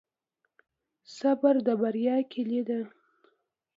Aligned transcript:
صبر 1.17 1.55
د 1.65 1.67
بریا 1.81 2.17
کیلي 2.31 2.61
ده 2.67 2.79